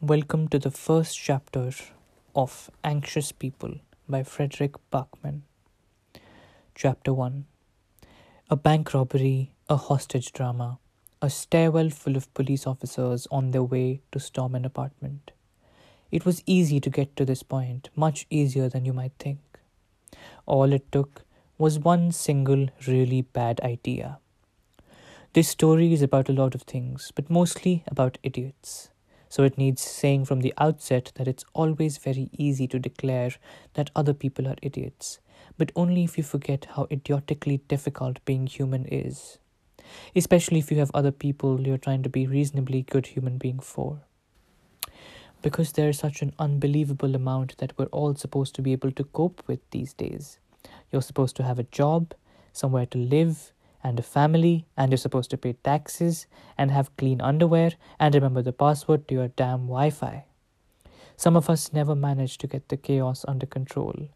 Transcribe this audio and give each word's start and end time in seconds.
Welcome 0.00 0.46
to 0.50 0.60
the 0.60 0.70
first 0.70 1.18
chapter 1.18 1.72
of 2.32 2.70
Anxious 2.84 3.32
People 3.32 3.80
by 4.08 4.22
Frederick 4.22 4.76
Backman. 4.92 5.40
Chapter 6.76 7.12
1 7.12 7.46
A 8.48 8.54
bank 8.54 8.94
robbery, 8.94 9.50
a 9.68 9.74
hostage 9.74 10.30
drama, 10.30 10.78
a 11.20 11.28
stairwell 11.28 11.90
full 11.90 12.16
of 12.16 12.32
police 12.32 12.64
officers 12.64 13.26
on 13.32 13.50
their 13.50 13.64
way 13.64 14.00
to 14.12 14.20
storm 14.20 14.54
an 14.54 14.64
apartment. 14.64 15.32
It 16.12 16.24
was 16.24 16.44
easy 16.46 16.78
to 16.78 16.90
get 16.90 17.16
to 17.16 17.24
this 17.24 17.42
point, 17.42 17.90
much 17.96 18.24
easier 18.30 18.68
than 18.68 18.84
you 18.84 18.92
might 18.92 19.14
think. 19.18 19.40
All 20.46 20.72
it 20.72 20.92
took 20.92 21.22
was 21.58 21.80
one 21.80 22.12
single 22.12 22.68
really 22.86 23.22
bad 23.22 23.60
idea. 23.62 24.20
This 25.32 25.48
story 25.48 25.92
is 25.92 26.02
about 26.02 26.28
a 26.28 26.32
lot 26.40 26.54
of 26.54 26.62
things, 26.62 27.10
but 27.16 27.28
mostly 27.28 27.82
about 27.88 28.18
idiots 28.22 28.90
so 29.28 29.42
it 29.42 29.58
needs 29.58 29.82
saying 29.82 30.24
from 30.24 30.40
the 30.40 30.54
outset 30.58 31.12
that 31.16 31.28
it's 31.28 31.44
always 31.54 31.98
very 31.98 32.30
easy 32.32 32.66
to 32.68 32.78
declare 32.78 33.32
that 33.74 33.90
other 33.94 34.14
people 34.14 34.48
are 34.48 34.56
idiots, 34.62 35.18
but 35.56 35.72
only 35.76 36.04
if 36.04 36.16
you 36.16 36.24
forget 36.24 36.66
how 36.76 36.86
idiotically 36.90 37.58
difficult 37.68 38.24
being 38.24 38.46
human 38.46 38.86
is. 38.86 39.38
Especially 40.14 40.58
if 40.58 40.70
you 40.70 40.78
have 40.78 40.90
other 40.94 41.10
people 41.10 41.66
you're 41.66 41.78
trying 41.78 42.02
to 42.02 42.08
be 42.08 42.26
reasonably 42.26 42.82
good 42.82 43.06
human 43.06 43.38
being 43.38 43.58
for. 43.58 44.00
Because 45.40 45.72
there's 45.72 45.98
such 45.98 46.20
an 46.20 46.32
unbelievable 46.38 47.14
amount 47.14 47.56
that 47.58 47.72
we're 47.78 47.86
all 47.86 48.14
supposed 48.14 48.54
to 48.56 48.62
be 48.62 48.72
able 48.72 48.90
to 48.92 49.04
cope 49.04 49.42
with 49.46 49.60
these 49.70 49.92
days. 49.94 50.38
You're 50.90 51.02
supposed 51.02 51.36
to 51.36 51.44
have 51.44 51.58
a 51.58 51.64
job, 51.64 52.14
somewhere 52.52 52.86
to 52.86 52.98
live, 52.98 53.52
and 53.82 53.98
a 53.98 54.02
family, 54.02 54.66
and 54.76 54.90
you're 54.90 54.98
supposed 54.98 55.30
to 55.30 55.38
pay 55.38 55.52
taxes 55.52 56.26
and 56.56 56.70
have 56.70 56.96
clean 56.96 57.20
underwear 57.20 57.72
and 57.98 58.14
remember 58.14 58.42
the 58.42 58.52
password 58.52 59.06
to 59.08 59.14
your 59.14 59.28
damn 59.28 59.66
Wi 59.66 59.90
Fi. 59.90 60.24
Some 61.16 61.36
of 61.36 61.50
us 61.50 61.72
never 61.72 61.94
manage 61.94 62.38
to 62.38 62.46
get 62.46 62.68
the 62.68 62.76
chaos 62.76 63.24
under 63.26 63.46
control, 63.46 64.08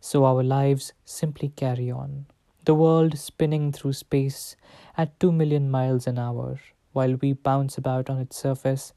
so 0.00 0.24
our 0.24 0.42
lives 0.42 0.92
simply 1.04 1.50
carry 1.50 1.90
on. 1.90 2.26
The 2.64 2.74
world 2.74 3.18
spinning 3.18 3.72
through 3.72 3.92
space 3.92 4.56
at 4.96 5.20
2 5.20 5.32
million 5.32 5.70
miles 5.70 6.06
an 6.06 6.18
hour, 6.18 6.58
while 6.92 7.16
we 7.16 7.32
bounce 7.32 7.76
about 7.76 8.08
on 8.08 8.18
its 8.18 8.36
surface 8.36 8.92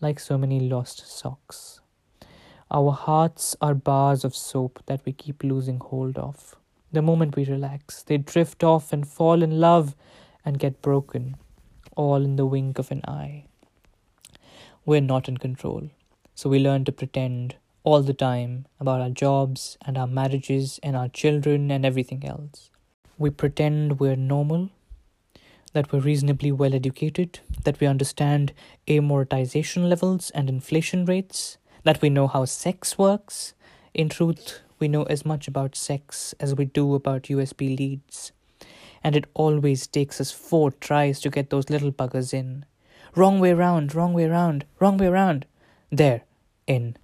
like 0.00 0.18
so 0.18 0.36
many 0.38 0.58
lost 0.58 1.06
socks. 1.06 1.80
Our 2.70 2.92
hearts 2.92 3.54
are 3.60 3.74
bars 3.74 4.24
of 4.24 4.34
soap 4.34 4.82
that 4.86 5.02
we 5.04 5.12
keep 5.12 5.44
losing 5.44 5.78
hold 5.78 6.16
of. 6.16 6.56
The 6.92 7.00
moment 7.00 7.36
we 7.36 7.46
relax, 7.46 8.02
they 8.02 8.18
drift 8.18 8.62
off 8.62 8.92
and 8.92 9.08
fall 9.08 9.42
in 9.42 9.58
love 9.60 9.96
and 10.44 10.58
get 10.58 10.82
broken, 10.82 11.36
all 11.96 12.22
in 12.22 12.36
the 12.36 12.44
wink 12.44 12.78
of 12.78 12.90
an 12.90 13.00
eye. 13.08 13.46
We're 14.84 15.00
not 15.00 15.26
in 15.26 15.38
control, 15.38 15.88
so 16.34 16.50
we 16.50 16.58
learn 16.58 16.84
to 16.84 16.92
pretend 16.92 17.56
all 17.82 18.02
the 18.02 18.12
time 18.12 18.66
about 18.78 19.00
our 19.00 19.08
jobs 19.08 19.78
and 19.86 19.96
our 19.96 20.06
marriages 20.06 20.78
and 20.82 20.94
our 20.94 21.08
children 21.08 21.70
and 21.70 21.86
everything 21.86 22.26
else. 22.26 22.68
We 23.16 23.30
pretend 23.30 23.98
we're 23.98 24.16
normal, 24.16 24.68
that 25.72 25.92
we're 25.92 26.00
reasonably 26.00 26.52
well 26.52 26.74
educated, 26.74 27.40
that 27.64 27.80
we 27.80 27.86
understand 27.86 28.52
amortization 28.86 29.88
levels 29.88 30.30
and 30.30 30.50
inflation 30.50 31.06
rates, 31.06 31.56
that 31.84 32.02
we 32.02 32.10
know 32.10 32.26
how 32.26 32.44
sex 32.44 32.98
works. 32.98 33.54
In 33.94 34.08
truth, 34.08 34.60
we 34.82 34.88
know 34.88 35.04
as 35.04 35.24
much 35.24 35.46
about 35.46 35.76
sex 35.76 36.34
as 36.40 36.56
we 36.56 36.64
do 36.64 36.96
about 36.96 37.30
USB 37.34 37.78
leads. 37.78 38.32
And 39.04 39.14
it 39.14 39.26
always 39.32 39.86
takes 39.86 40.20
us 40.20 40.32
four 40.32 40.72
tries 40.72 41.20
to 41.20 41.30
get 41.30 41.50
those 41.50 41.70
little 41.70 41.92
buggers 41.92 42.34
in. 42.34 42.64
Wrong 43.14 43.38
way 43.38 43.52
round, 43.52 43.94
wrong 43.94 44.12
way 44.12 44.26
round, 44.26 44.64
wrong 44.80 44.96
way 44.96 45.06
round. 45.06 45.46
There, 45.90 46.22
in. 46.66 46.96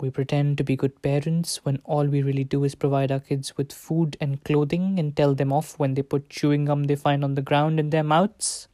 We 0.00 0.10
pretend 0.10 0.58
to 0.58 0.64
be 0.64 0.74
good 0.74 1.00
parents 1.00 1.64
when 1.64 1.80
all 1.84 2.06
we 2.06 2.22
really 2.22 2.44
do 2.44 2.64
is 2.64 2.74
provide 2.74 3.12
our 3.12 3.20
kids 3.20 3.56
with 3.56 3.72
food 3.72 4.16
and 4.20 4.42
clothing 4.42 4.98
and 4.98 5.14
tell 5.14 5.32
them 5.32 5.52
off 5.52 5.78
when 5.78 5.94
they 5.94 6.02
put 6.02 6.28
chewing 6.28 6.64
gum 6.64 6.84
they 6.84 6.96
find 6.96 7.22
on 7.22 7.36
the 7.36 7.40
ground 7.40 7.78
in 7.78 7.90
their 7.90 8.02
mouths. 8.02 8.66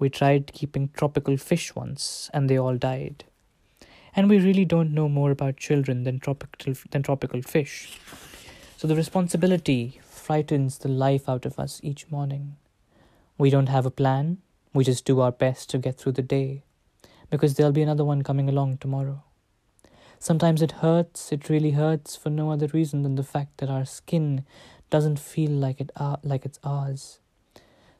We 0.00 0.10
tried 0.10 0.52
keeping 0.52 0.88
tropical 0.88 1.36
fish 1.36 1.76
once, 1.76 2.28
and 2.34 2.50
they 2.50 2.58
all 2.58 2.76
died 2.76 3.24
and 4.16 4.30
we 4.30 4.38
really 4.40 4.64
don't 4.64 4.94
know 4.94 5.08
more 5.08 5.30
about 5.30 5.58
children 5.58 6.04
than 6.04 6.18
tropical 6.18 6.72
than 6.90 7.02
tropical 7.02 7.42
fish. 7.42 8.00
So 8.78 8.88
the 8.88 8.96
responsibility 8.96 10.00
frightens 10.02 10.78
the 10.78 10.88
life 10.88 11.28
out 11.28 11.44
of 11.44 11.58
us 11.58 11.80
each 11.84 12.10
morning. 12.10 12.56
We 13.38 13.50
don't 13.50 13.68
have 13.68 13.84
a 13.84 13.90
plan, 13.90 14.38
we 14.72 14.84
just 14.84 15.04
do 15.04 15.20
our 15.20 15.32
best 15.32 15.68
to 15.70 15.78
get 15.78 15.98
through 15.98 16.12
the 16.12 16.22
day 16.22 16.64
because 17.30 17.54
there'll 17.54 17.72
be 17.72 17.82
another 17.82 18.04
one 18.04 18.22
coming 18.22 18.48
along 18.48 18.78
tomorrow. 18.78 19.22
Sometimes 20.18 20.62
it 20.62 20.72
hurts, 20.72 21.30
it 21.30 21.50
really 21.50 21.72
hurts 21.72 22.16
for 22.16 22.30
no 22.30 22.50
other 22.50 22.68
reason 22.68 23.02
than 23.02 23.16
the 23.16 23.22
fact 23.22 23.58
that 23.58 23.68
our 23.68 23.84
skin 23.84 24.44
doesn't 24.88 25.18
feel 25.18 25.50
like 25.50 25.80
it 25.80 25.90
uh, 25.96 26.16
like 26.22 26.46
it's 26.46 26.58
ours. 26.64 27.18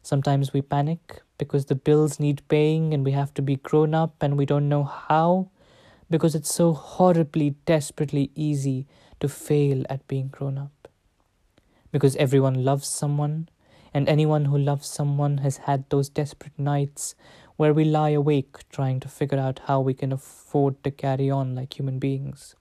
Sometimes 0.03 0.53
we 0.53 0.62
panic 0.62 1.21
because 1.37 1.66
the 1.66 1.75
bills 1.75 2.19
need 2.19 2.47
paying 2.48 2.94
and 2.94 3.04
we 3.04 3.12
have 3.12 3.34
to 3.34 3.43
be 3.43 3.56
grown 3.56 3.94
up 3.94 4.22
and 4.22 4.38
we 4.38 4.47
don't 4.47 4.69
know 4.69 4.84
how 4.84 5.50
because 6.10 6.34
it's 6.34 6.52
so 6.52 6.72
horribly, 6.72 7.50
desperately 7.64 8.30
easy 8.34 8.86
to 9.20 9.28
fail 9.28 9.84
at 9.90 10.06
being 10.06 10.28
grown 10.28 10.58
up. 10.58 10.88
Because 11.90 12.16
everyone 12.16 12.64
loves 12.64 12.86
someone, 12.86 13.48
and 13.92 14.08
anyone 14.08 14.46
who 14.46 14.58
loves 14.58 14.86
someone 14.86 15.38
has 15.38 15.58
had 15.58 15.88
those 15.88 16.08
desperate 16.08 16.58
nights 16.58 17.14
where 17.56 17.72
we 17.72 17.84
lie 17.84 18.10
awake 18.10 18.58
trying 18.70 19.00
to 19.00 19.08
figure 19.08 19.38
out 19.38 19.60
how 19.66 19.80
we 19.80 19.94
can 19.94 20.12
afford 20.12 20.82
to 20.84 20.90
carry 20.90 21.30
on 21.30 21.54
like 21.54 21.78
human 21.78 21.98
beings. 21.98 22.54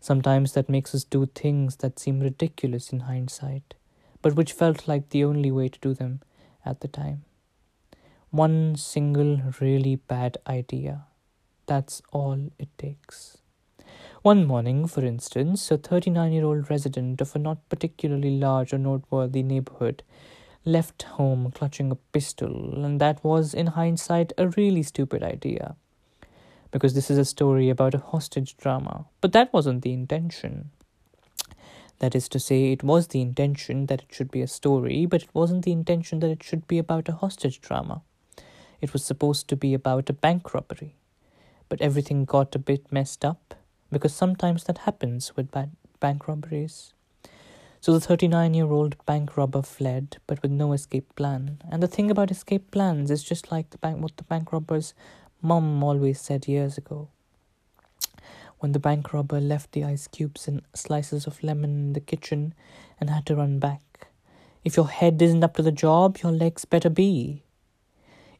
Sometimes 0.00 0.52
that 0.54 0.68
makes 0.68 0.94
us 0.96 1.04
do 1.04 1.26
things 1.26 1.76
that 1.76 2.00
seem 2.00 2.18
ridiculous 2.18 2.92
in 2.92 3.00
hindsight, 3.00 3.74
but 4.20 4.34
which 4.34 4.52
felt 4.52 4.88
like 4.88 5.10
the 5.10 5.22
only 5.22 5.52
way 5.52 5.68
to 5.68 5.78
do 5.78 5.94
them 5.94 6.20
at 6.66 6.80
the 6.80 6.88
time. 6.88 7.22
One 8.30 8.74
single 8.74 9.40
really 9.60 9.96
bad 9.96 10.38
idea 10.48 11.04
that's 11.66 12.02
all 12.12 12.50
it 12.58 12.68
takes. 12.78 13.38
One 14.22 14.46
morning, 14.46 14.86
for 14.86 15.04
instance, 15.04 15.68
a 15.72 15.76
39 15.76 16.32
year 16.32 16.44
old 16.44 16.70
resident 16.70 17.20
of 17.20 17.34
a 17.34 17.40
not 17.40 17.68
particularly 17.68 18.38
large 18.38 18.72
or 18.72 18.78
noteworthy 18.78 19.42
neighborhood 19.42 20.04
left 20.64 21.02
home 21.02 21.50
clutching 21.50 21.90
a 21.90 21.96
pistol, 21.96 22.84
and 22.84 23.00
that 23.00 23.24
was, 23.24 23.52
in 23.52 23.68
hindsight, 23.68 24.32
a 24.38 24.48
really 24.50 24.84
stupid 24.84 25.22
idea. 25.24 25.74
Because 26.70 26.94
this 26.94 27.10
is 27.10 27.18
a 27.18 27.24
story 27.24 27.68
about 27.68 27.94
a 27.94 27.98
hostage 27.98 28.56
drama, 28.56 29.06
but 29.20 29.32
that 29.32 29.52
wasn't 29.52 29.82
the 29.82 29.92
intention. 29.92 30.70
That 31.98 32.14
is 32.14 32.28
to 32.28 32.38
say, 32.38 32.70
it 32.70 32.84
was 32.84 33.08
the 33.08 33.20
intention 33.20 33.86
that 33.86 34.02
it 34.02 34.14
should 34.14 34.30
be 34.30 34.40
a 34.40 34.46
story, 34.46 35.04
but 35.04 35.24
it 35.24 35.34
wasn't 35.34 35.64
the 35.64 35.72
intention 35.72 36.20
that 36.20 36.30
it 36.30 36.42
should 36.42 36.68
be 36.68 36.78
about 36.78 37.08
a 37.08 37.12
hostage 37.12 37.60
drama. 37.60 38.02
It 38.80 38.92
was 38.92 39.04
supposed 39.04 39.48
to 39.48 39.56
be 39.56 39.74
about 39.74 40.08
a 40.08 40.12
bank 40.12 40.54
robbery 40.54 40.94
but 41.72 41.80
everything 41.80 42.26
got 42.26 42.54
a 42.54 42.58
bit 42.58 42.92
messed 42.92 43.24
up 43.24 43.54
because 43.90 44.12
sometimes 44.12 44.64
that 44.64 44.84
happens 44.84 45.34
with 45.34 45.50
bank 46.00 46.28
robberies. 46.28 46.92
So 47.80 47.94
the 47.94 48.00
39 48.00 48.52
year 48.52 48.66
old 48.70 49.02
bank 49.06 49.38
robber 49.38 49.62
fled, 49.62 50.18
but 50.26 50.42
with 50.42 50.50
no 50.50 50.74
escape 50.74 51.16
plan. 51.16 51.62
And 51.70 51.82
the 51.82 51.88
thing 51.88 52.10
about 52.10 52.30
escape 52.30 52.70
plans 52.70 53.10
is 53.10 53.24
just 53.24 53.50
like 53.50 53.70
the 53.70 53.78
bank, 53.78 54.02
what 54.02 54.18
the 54.18 54.24
bank 54.24 54.52
robber's 54.52 54.92
mum 55.40 55.82
always 55.82 56.20
said 56.20 56.46
years 56.46 56.76
ago. 56.76 57.08
When 58.58 58.72
the 58.72 58.78
bank 58.78 59.14
robber 59.14 59.40
left 59.40 59.72
the 59.72 59.82
ice 59.82 60.08
cubes 60.08 60.46
and 60.46 60.60
slices 60.74 61.26
of 61.26 61.42
lemon 61.42 61.70
in 61.70 61.92
the 61.94 62.00
kitchen 62.00 62.52
and 63.00 63.08
had 63.08 63.24
to 63.24 63.36
run 63.36 63.58
back. 63.58 64.08
If 64.62 64.76
your 64.76 64.88
head 64.88 65.22
isn't 65.22 65.42
up 65.42 65.56
to 65.56 65.62
the 65.62 65.72
job, 65.72 66.18
your 66.22 66.32
legs 66.32 66.66
better 66.66 66.90
be. 66.90 67.44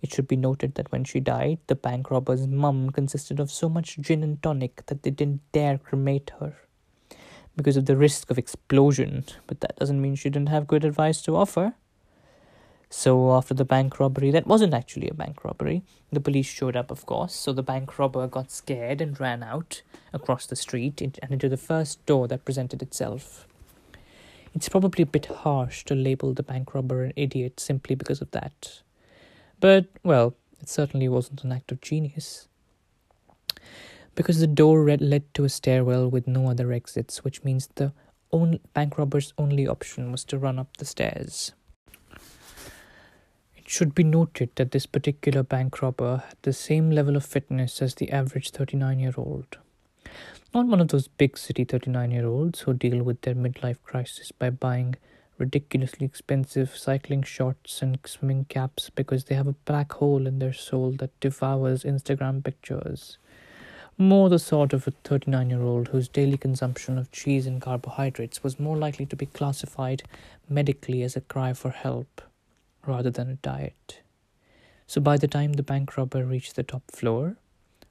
It 0.02 0.12
should 0.12 0.26
be 0.26 0.36
noted 0.36 0.74
that 0.74 0.90
when 0.90 1.04
she 1.04 1.20
died, 1.20 1.58
the 1.68 1.76
bank 1.76 2.10
robber's 2.10 2.46
mum 2.46 2.90
consisted 2.90 3.38
of 3.38 3.50
so 3.50 3.68
much 3.68 3.98
gin 4.00 4.22
and 4.22 4.42
tonic 4.42 4.84
that 4.86 5.04
they 5.04 5.10
didn't 5.10 5.40
dare 5.52 5.78
cremate 5.78 6.32
her 6.40 6.56
because 7.56 7.76
of 7.76 7.86
the 7.86 7.96
risk 7.96 8.30
of 8.30 8.38
explosion, 8.38 9.24
but 9.46 9.60
that 9.60 9.76
doesn't 9.76 10.00
mean 10.00 10.14
she 10.14 10.30
didn't 10.30 10.48
have 10.48 10.66
good 10.66 10.84
advice 10.84 11.22
to 11.22 11.36
offer. 11.36 11.74
So, 12.88 13.32
after 13.32 13.54
the 13.54 13.64
bank 13.64 13.98
robbery, 13.98 14.30
that 14.32 14.46
wasn't 14.46 14.74
actually 14.74 15.08
a 15.08 15.14
bank 15.14 15.44
robbery. 15.44 15.82
The 16.10 16.20
police 16.20 16.46
showed 16.46 16.76
up, 16.76 16.90
of 16.90 17.06
course, 17.06 17.34
so 17.34 17.52
the 17.52 17.62
bank 17.62 17.98
robber 17.98 18.26
got 18.26 18.50
scared 18.50 19.00
and 19.00 19.18
ran 19.18 19.42
out 19.42 19.82
across 20.12 20.46
the 20.46 20.56
street 20.56 21.00
and 21.00 21.18
into 21.30 21.48
the 21.48 21.56
first 21.56 22.04
door 22.04 22.28
that 22.28 22.44
presented 22.44 22.82
itself. 22.82 23.46
It's 24.54 24.68
probably 24.68 25.02
a 25.02 25.06
bit 25.06 25.26
harsh 25.26 25.84
to 25.84 25.94
label 25.94 26.34
the 26.34 26.42
bank 26.42 26.74
robber 26.74 27.04
an 27.04 27.12
idiot 27.16 27.60
simply 27.60 27.94
because 27.94 28.20
of 28.20 28.30
that. 28.32 28.82
But, 29.62 29.86
well, 30.02 30.34
it 30.60 30.68
certainly 30.68 31.08
wasn't 31.08 31.44
an 31.44 31.52
act 31.52 31.70
of 31.70 31.80
genius. 31.80 32.48
Because 34.16 34.40
the 34.40 34.48
door 34.48 34.84
led 34.84 35.32
to 35.34 35.44
a 35.44 35.48
stairwell 35.48 36.08
with 36.08 36.26
no 36.26 36.50
other 36.50 36.72
exits, 36.72 37.22
which 37.22 37.44
means 37.44 37.68
the 37.76 37.92
only, 38.32 38.60
bank 38.74 38.98
robber's 38.98 39.32
only 39.38 39.68
option 39.68 40.10
was 40.10 40.24
to 40.24 40.36
run 40.36 40.58
up 40.58 40.76
the 40.78 40.84
stairs. 40.84 41.52
It 43.56 43.68
should 43.68 43.94
be 43.94 44.02
noted 44.02 44.50
that 44.56 44.72
this 44.72 44.86
particular 44.86 45.44
bank 45.44 45.80
robber 45.80 46.24
had 46.26 46.38
the 46.42 46.52
same 46.52 46.90
level 46.90 47.14
of 47.14 47.24
fitness 47.24 47.80
as 47.80 47.94
the 47.94 48.10
average 48.10 48.50
39 48.50 48.98
year 48.98 49.14
old. 49.16 49.58
Not 50.52 50.66
one 50.66 50.80
of 50.80 50.88
those 50.88 51.06
big 51.06 51.38
city 51.38 51.62
39 51.62 52.10
year 52.10 52.26
olds 52.26 52.62
who 52.62 52.74
deal 52.74 53.00
with 53.04 53.20
their 53.20 53.36
midlife 53.36 53.80
crisis 53.84 54.32
by 54.32 54.50
buying 54.50 54.96
ridiculously 55.42 56.06
expensive 56.06 56.76
cycling 56.76 57.22
shorts 57.24 57.82
and 57.82 57.98
swimming 58.06 58.44
caps 58.44 58.90
because 58.90 59.24
they 59.24 59.34
have 59.34 59.48
a 59.48 59.60
black 59.64 59.92
hole 59.94 60.24
in 60.28 60.38
their 60.38 60.52
soul 60.52 60.92
that 60.92 61.18
devours 61.18 61.82
Instagram 61.82 62.44
pictures. 62.44 63.18
More 63.98 64.28
the 64.28 64.38
sort 64.38 64.72
of 64.72 64.86
a 64.86 64.92
39 64.92 65.50
year 65.50 65.62
old 65.62 65.88
whose 65.88 66.08
daily 66.08 66.36
consumption 66.36 66.96
of 66.96 67.10
cheese 67.10 67.46
and 67.46 67.60
carbohydrates 67.60 68.44
was 68.44 68.60
more 68.60 68.76
likely 68.76 69.04
to 69.06 69.16
be 69.16 69.26
classified 69.26 70.04
medically 70.48 71.02
as 71.02 71.16
a 71.16 71.20
cry 71.20 71.52
for 71.52 71.70
help 71.70 72.22
rather 72.86 73.10
than 73.10 73.28
a 73.28 73.34
diet. 73.34 74.00
So 74.86 75.00
by 75.00 75.16
the 75.16 75.28
time 75.28 75.54
the 75.54 75.62
bank 75.64 75.96
robber 75.96 76.24
reached 76.24 76.54
the 76.54 76.62
top 76.62 76.84
floor, 76.92 77.36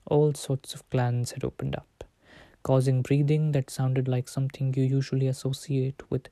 all 0.05 0.33
sorts 0.33 0.73
of 0.73 0.89
glands 0.89 1.31
had 1.31 1.43
opened 1.43 1.75
up, 1.75 2.05
causing 2.63 3.01
breathing 3.01 3.51
that 3.51 3.69
sounded 3.69 4.07
like 4.07 4.29
something 4.29 4.73
you 4.73 4.83
usually 4.83 5.27
associate 5.27 6.01
with 6.09 6.29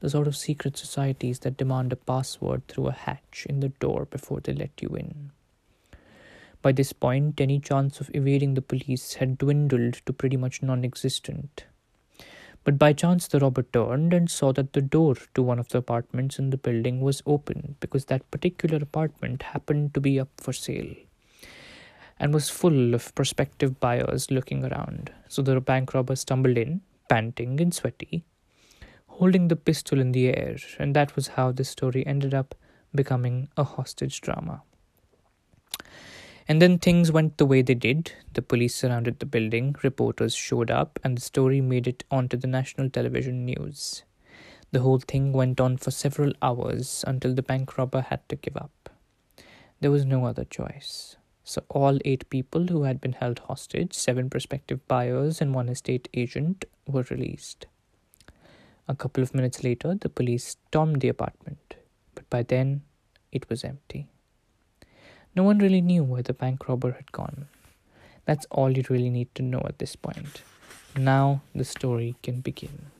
the 0.00 0.10
sort 0.10 0.26
of 0.26 0.36
secret 0.36 0.76
societies 0.76 1.40
that 1.40 1.56
demand 1.56 1.92
a 1.92 1.96
password 1.96 2.66
through 2.68 2.88
a 2.88 2.92
hatch 2.92 3.46
in 3.48 3.60
the 3.60 3.68
door 3.68 4.06
before 4.06 4.40
they 4.40 4.52
let 4.52 4.82
you 4.82 4.88
in. 4.88 5.30
By 6.62 6.72
this 6.72 6.92
point, 6.92 7.40
any 7.40 7.58
chance 7.58 8.00
of 8.00 8.10
evading 8.12 8.54
the 8.54 8.62
police 8.62 9.14
had 9.14 9.38
dwindled 9.38 9.94
to 10.04 10.12
pretty 10.12 10.36
much 10.36 10.62
non 10.62 10.84
existent. 10.84 11.64
But 12.64 12.78
by 12.78 12.92
chance, 12.92 13.26
the 13.26 13.38
robber 13.38 13.62
turned 13.62 14.12
and 14.12 14.30
saw 14.30 14.52
that 14.52 14.74
the 14.74 14.82
door 14.82 15.16
to 15.34 15.42
one 15.42 15.58
of 15.58 15.68
the 15.68 15.78
apartments 15.78 16.38
in 16.38 16.50
the 16.50 16.58
building 16.58 17.00
was 17.00 17.22
open 17.24 17.76
because 17.80 18.06
that 18.06 18.30
particular 18.30 18.76
apartment 18.76 19.42
happened 19.42 19.94
to 19.94 20.00
be 20.00 20.20
up 20.20 20.28
for 20.36 20.52
sale 20.52 20.94
and 22.18 22.34
was 22.34 22.50
full 22.50 22.94
of 22.94 23.14
prospective 23.14 23.80
buyers 23.80 24.30
looking 24.30 24.62
around. 24.62 25.10
So 25.28 25.40
the 25.40 25.58
bank 25.60 25.94
robber 25.94 26.16
stumbled 26.16 26.58
in, 26.58 26.82
panting 27.08 27.58
and 27.62 27.74
sweaty, 27.74 28.24
holding 29.20 29.48
the 29.48 29.56
pistol 29.56 30.00
in 30.00 30.12
the 30.12 30.28
air, 30.28 30.56
and 30.78 30.96
that 30.96 31.14
was 31.14 31.28
how 31.28 31.52
this 31.52 31.68
story 31.68 32.06
ended 32.06 32.32
up 32.32 32.54
becoming 32.94 33.48
a 33.54 33.62
hostage 33.62 34.22
drama. 34.22 34.62
And 36.48 36.62
then 36.62 36.78
things 36.78 37.12
went 37.12 37.36
the 37.36 37.44
way 37.44 37.60
they 37.60 37.74
did. 37.74 38.12
The 38.32 38.40
police 38.40 38.74
surrounded 38.74 39.18
the 39.18 39.26
building, 39.26 39.76
reporters 39.82 40.34
showed 40.34 40.70
up, 40.70 40.98
and 41.04 41.18
the 41.18 41.20
story 41.20 41.60
made 41.60 41.86
it 41.86 42.02
onto 42.10 42.38
the 42.38 42.46
national 42.46 42.88
television 42.88 43.44
news. 43.44 44.04
The 44.72 44.80
whole 44.80 45.00
thing 45.00 45.34
went 45.34 45.60
on 45.60 45.76
for 45.76 45.90
several 45.90 46.32
hours 46.40 47.04
until 47.06 47.34
the 47.34 47.42
bank 47.42 47.76
robber 47.76 48.00
had 48.00 48.26
to 48.30 48.36
give 48.36 48.56
up. 48.56 48.88
There 49.80 49.90
was 49.90 50.06
no 50.06 50.24
other 50.24 50.44
choice. 50.44 51.16
So, 51.44 51.62
all 51.68 51.98
eight 52.06 52.30
people 52.30 52.68
who 52.68 52.84
had 52.84 53.02
been 53.02 53.12
held 53.12 53.40
hostage, 53.40 53.92
seven 53.92 54.30
prospective 54.30 54.86
buyers, 54.88 55.42
and 55.42 55.54
one 55.54 55.68
estate 55.68 56.08
agent, 56.14 56.64
were 56.86 57.04
released. 57.10 57.66
A 58.90 58.96
couple 58.96 59.22
of 59.22 59.36
minutes 59.36 59.62
later, 59.62 59.94
the 59.94 60.08
police 60.08 60.44
stormed 60.44 61.00
the 61.00 61.06
apartment, 61.06 61.76
but 62.16 62.28
by 62.28 62.42
then 62.42 62.82
it 63.30 63.48
was 63.48 63.62
empty. 63.62 64.08
No 65.36 65.44
one 65.44 65.58
really 65.58 65.80
knew 65.80 66.02
where 66.02 66.24
the 66.24 66.32
bank 66.32 66.68
robber 66.68 66.90
had 66.90 67.12
gone. 67.12 67.46
That's 68.24 68.46
all 68.50 68.76
you 68.76 68.82
really 68.90 69.08
need 69.08 69.32
to 69.36 69.44
know 69.44 69.62
at 69.64 69.78
this 69.78 69.94
point. 69.94 70.42
Now 70.96 71.42
the 71.54 71.64
story 71.64 72.16
can 72.24 72.40
begin. 72.40 72.90